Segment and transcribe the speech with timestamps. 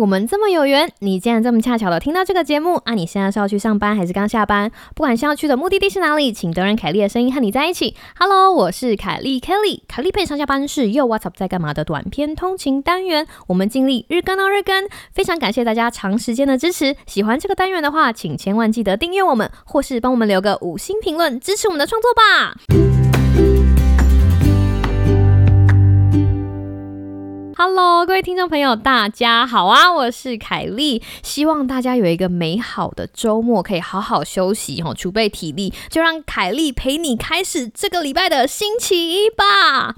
[0.00, 2.94] 我们这么有缘，你竟然这么恰巧的听到这个节目啊！
[2.94, 4.72] 你现在是要去上班还是刚下班？
[4.94, 7.94] 不管是要去的目的地是哪里，请都让凯莉的声音和你在一起。
[8.18, 16.96] Hello，我是凯莉 Kelly，凯莉陪上下班是又 What's Up 在干嘛的短篇通勤单元，我们尽力日更到日更，非常感谢大家长时间的支持。
[17.06, 22.56] 喜欢这个单元的话，请千万记得订阅我们，或是帮我们留个五星评论，支持我们的创作吧。
[27.62, 29.92] Hello，各位听众朋友，大家好啊！
[29.92, 35.70] 我是凯莉，希望大家有一个美好的周末，可以好好休息哦，储备体力。
[35.90, 39.96] 就让凯莉陪你开始这个礼拜的星期一吧。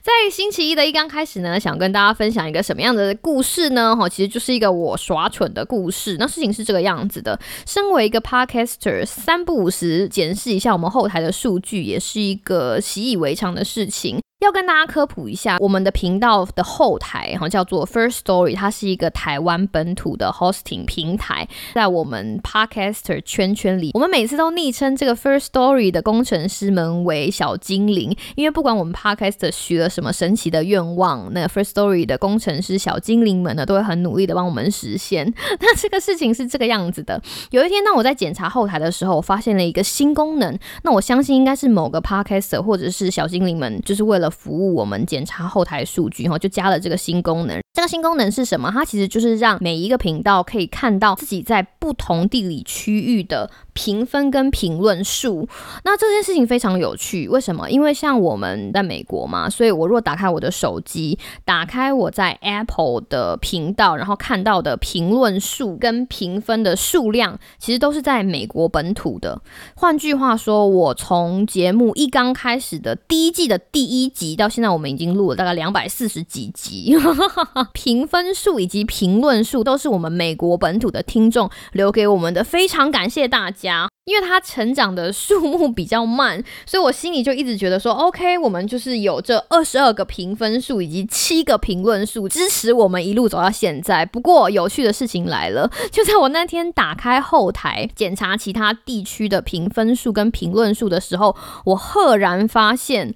[0.00, 3.96] 在星期一的一刚开始呢，想跟大家分享一个什么样的故事呢？
[3.96, 6.16] 哈，其实就是一个我耍蠢的故事。
[6.20, 7.36] 那事情是这个样子的：，
[7.66, 14.20] 身为一个 podcaster，三不五时检视一下我们后台的数据，也是一个习以为常的事情。
[14.40, 35.26] 要跟大家科普一下，我们的频道的后台哈叫做 First Story，它是一个台湾本土的 hosting 平台，在我们 podcaster 圈圈里，我们每次都昵称这个 First Story 的工程师们为小精灵，因为不管我们 podcaster 许了什么神奇的愿望，那 First Story 的工程师小精灵们呢，都会很努力的帮我们实现。
[35.58, 47.60] 那这个事情是这个样子的，有一天当我在检查后台的时候，我发现了一个新功能，那我相信应该是某个 podcaster 或者是小精灵们，就是为了服务我们检查后台数据，哈，就加了这个新功能。
[47.72, 48.70] 这个新功能是什么？
[48.72, 53.50] 它其实就是让每一个频道可以看到自己在不同地理区域的。
[53.78, 55.48] 评分跟评论数，
[55.84, 57.28] 那这件事情非常有趣。
[57.28, 57.70] 为什么？
[57.70, 69.40] 因为像我们在美国嘛，所以我若打开我的手机，打开我在 Apple 的频道，然后看到的评论数跟评分的数量，其实都是在美国本土的。
[69.76, 76.96] 换句话说，我从节目一刚开始的第一季的第一集到现在，我们已经录了大概两百四十几集，
[77.72, 83.67] 评分数以及评论数都是我们美国本土的听众留给我们的，非常感谢大家。
[84.04, 94.06] 因为他成长的数目比较慢，所以我心里就一直觉得说，OK，我们就是有这二十二个评分数以及七个评论数支持我们一路走到现在。
[94.06, 101.36] 不过有趣的事情来了，就在我那天打开后台检查其他地区的评分数跟评论数的时候，
[101.66, 103.14] 我赫然发现，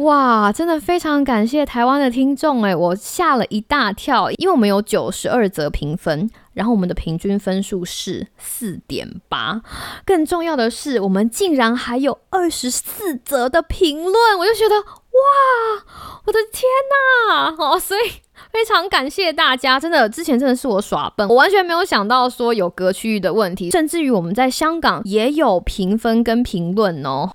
[0.00, 6.30] 哇，真的非常感谢台湾的听众诶，我吓了一大跳，因为我们有九十二则评分。
[6.52, 9.62] 然后我们的平均分数是四点八，
[10.04, 15.84] 更重要的是，我们竟然还有二十四则的评论，我就觉得哇，
[16.26, 16.64] 我的天
[17.30, 17.54] 呐！
[17.56, 18.10] 哦，所以
[18.52, 27.30] 非常感谢大家，真的，之前真的是我耍笨，我完全没有想到说有隔区域的问题，甚至于我们在香港也有评分跟评论哦。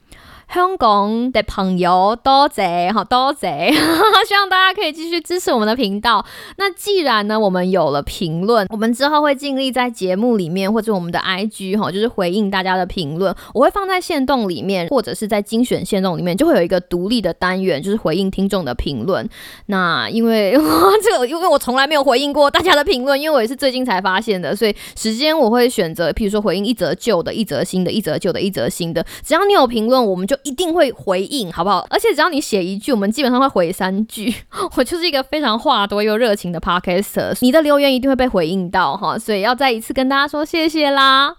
[0.54, 3.72] 香港的朋友多谢，哈多谢，
[4.26, 6.26] 希望大家可以继续支持我们的频道。
[6.58, 13.36] 那既然呢，我们有了评论，我们之后会尽力在节目里面或者我们的 IG 哈，就是回应大家的评论。
[13.54, 19.28] 我会放在线动里面，或者是在精选线动里面，就会有一个独立的单元，就是回应听众的评论。
[19.66, 20.54] 那因为
[21.04, 29.06] 这个，因为我从来没有回应过大家的评论，因为我也是最近才发现的，所以时间我会选择，譬如说回应一则旧的，一则新的，一则旧的，一则新的。
[29.22, 30.35] 只要你有评论，我们就。
[30.44, 31.86] 一定会回应，好不好？
[31.90, 34.34] 而且只要你写一句，我们基本上会回三句。
[34.76, 41.36] 我就是一个非常话多又热情的 podcaster，你的留言一定会被回应到哈，所以要再一次跟大家说谢谢啦。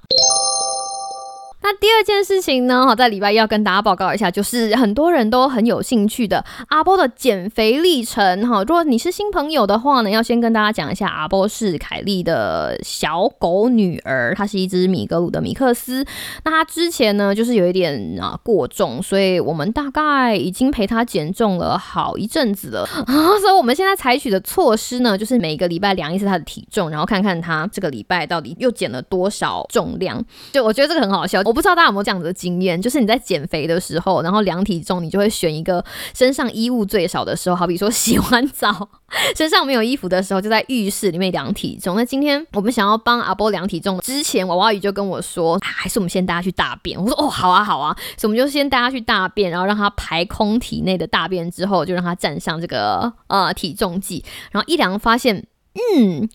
[1.66, 2.87] 那第二件事情呢？
[2.87, 8.47] 哈，在礼拜一要跟大家报告一下，就是很多人都很有兴趣的阿波的减肥历程。
[8.47, 16.06] 哈，如果你是新朋友的话呢，要先跟大家讲一下，阿波是凯莉的小狗女儿，它是一只米格鲁的米克斯。
[16.44, 22.82] 那它之前呢，就是有一点啊过重，所以我们大概已经陪它减重了好一阵子了。
[23.09, 30.25] 啊 所以我们现在采取的措施呢，就是每个礼拜量一次它的体重，然后看看它这个礼拜到底又减了多少重量。
[30.52, 31.43] 就我觉得这个很好笑。
[31.56, 35.82] 不知道大家有没有这样子的经验，就是你在减肥的时候，然后量体重，你就会选一个
[36.12, 38.91] 身上衣物最少的时候，好比说洗完澡，
[39.35, 41.97] 身上没有衣服的时候，就在浴室里面量体重。
[41.97, 47.03] 那今天我们想要帮阿波量体重之前，娃娃鱼就跟我说，还是我们先带他去大便。
[47.03, 56.29] 我说哦，好啊，好啊，所以我们就先带他去大便，然后让他排空体内的大便之后，就让他站上这个呃体重计，然后一量发现，嗯，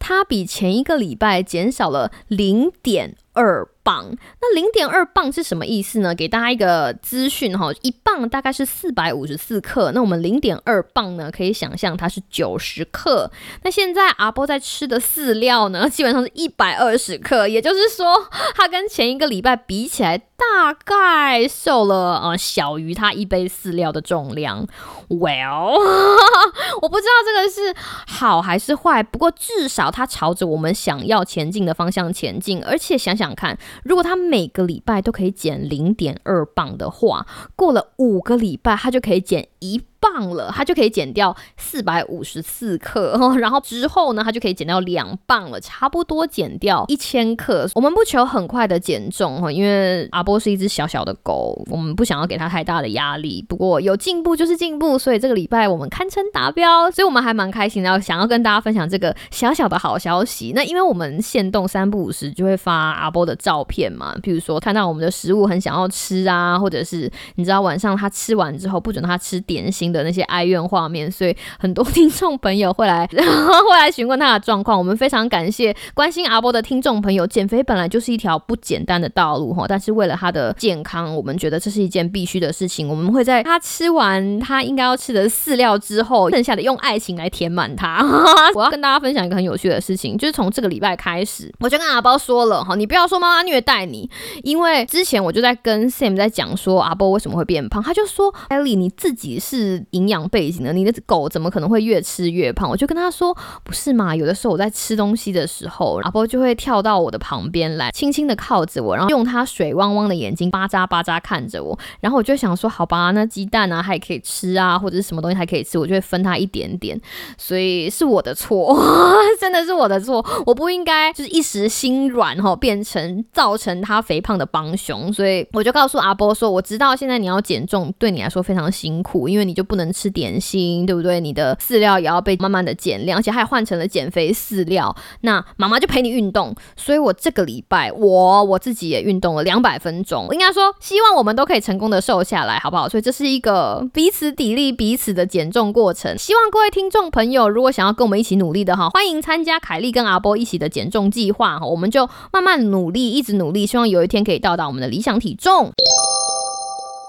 [0.00, 3.68] 他比前一个礼拜减少了零点二。
[3.84, 4.10] 磅。
[4.40, 6.12] 那零点二磅是什么意思呢？
[6.12, 13.30] 给大家一个资讯哈，一磅大概是四百五十四克，那我们零点二磅呢，可以想象它是九十克。
[13.62, 20.22] 那现在阿波在吃的饲料呢，基本上是一百二十克，也就是说，它跟前一个礼拜比起来。
[20.36, 24.66] 大概瘦了呃小于它一杯饲料的重量。
[25.08, 25.78] Well，
[26.82, 27.74] 我不知道这个是
[28.06, 32.62] 好还是坏，不过至少它朝着我们想要前进的方向前进。
[32.62, 37.26] 而且想想看，如果他每个礼拜都可以减零点二磅的话，
[37.56, 39.82] 过了五个礼拜，他就可以减一。
[40.04, 47.66] 磅了，它就可以减掉四百五十四克， 然后之后呢，它就可以减掉两磅了，差不多减掉一千克。
[47.74, 53.42] 我们不求很快的减重哈，因为阿波是一只小小的狗，我们不想要给它太大的压力。
[53.48, 60.52] 不过有进步就是进步，所以这个礼拜我们堪称达标，所以我们还蛮开心的，想要跟大家分享这个小小的好消息。
[60.54, 69.93] 那因为我们限动三不五时就会发阿波的照片嘛，比如说看到我们的食物很想要吃啊，或者是你知道晚上他吃完之后不准他吃点心。
[69.94, 74.76] 的那些哀怨画面，所以很多听众朋友会来 会来询问他的状况。
[74.76, 77.26] 我们非常感谢关心阿波的听众朋友。
[77.26, 82.88] 减肥本来就是一条不简单的道路哈，但是为了他的健康，我们觉得这是一件必须的事情。
[82.88, 88.04] 我们会在他吃完他应该要吃的饲料之后，剩下的用爱情来填满他。
[88.54, 94.08] 我要跟大家分享一个很有趣的事情，就是从这个礼拜开始，我就跟阿波说了哈，你不要说妈妈虐待你，
[94.42, 99.83] 因为之前我就在跟 Sam 在讲说阿波为什么会变胖，他就说艾莉你自己是。
[99.90, 102.68] 营养背景的，你的狗怎么可能会越吃越胖？
[102.68, 104.14] 我就跟他说，不是嘛？
[104.14, 111.78] 有的时候我在吃东西的时候，阿波就会跳到我的旁边来，轻轻的靠着我，然后用他水汪汪的眼睛巴扎巴扎看着我。
[112.00, 117.00] 然后我就想说，好吧，那鸡蛋啊，还可以吃啊，或者是什么东西还可以吃，我就会分他一点点。
[117.38, 118.78] 所以是我的错，
[119.40, 125.12] 真的是我的错，我不应该就是一时心软哈，变成造成他肥胖的帮凶。
[125.12, 129.94] 所以我就告诉阿波说，我知道现在你要减重，对你来说非常辛苦，因为你就不能。
[129.94, 131.20] 吃点心，对不对？
[131.20, 134.92] 你的饲料也要被慢慢的减量，而且还换成了减肥饲料。
[135.20, 140.26] 那妈妈就陪你运动，所以我这个礼拜我我自己也运动了两百分钟。
[140.32, 142.88] 应该说，希望我们都可以成功的瘦下来，好不好？
[142.88, 146.18] 所以这是一个彼此砥砺彼此的减重过程。
[146.18, 155.70] 希望各位听众朋友，如果想要跟我们一起努力的哈，欢迎参加凯莉跟阿波一起的减重计划哈，我们就慢慢努力，一直努力，希望有一天可以到达我们的理想体重。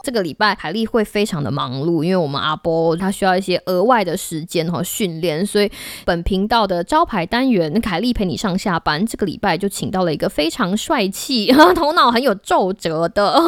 [0.05, 5.71] 这个礼拜凯莉会非常的忙碌，因为我们阿波他需要一些额外的时间和训练，所以
[6.05, 13.41] 本频道的招牌单元凯莉陪你上下班，这个礼拜就请到了一个非常帅气、 头脑很有皱褶的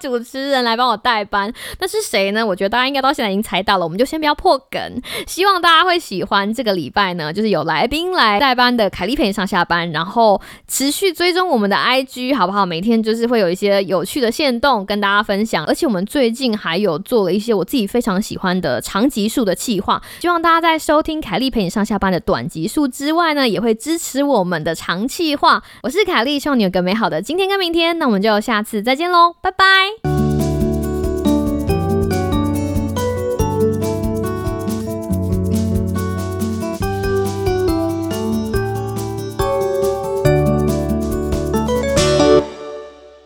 [0.00, 1.52] 主持人来帮我代班。
[1.78, 2.44] 那是谁呢？
[2.44, 5.00] 我觉得大家应该到现在已经猜到了，我们就先不要破梗。
[5.28, 12.66] 希望大家会喜欢这个礼拜呢，就是有来宾来代班的凯莉陪你上下班，然后持续追踪我们的 IG 好不好？
[12.66, 25.62] 每天就是会有一些有趣的线动跟大家分享，而且我们最近还有做了一些我自己非常喜欢的长集数的企划，希望大家在收听凯丽陪你上下班的短集数之外呢，也会支持我们的长企划。
[25.82, 30.13] 我是凯丽，希望你有个美好的今天跟明天，那我们就下次再见喽，拜拜。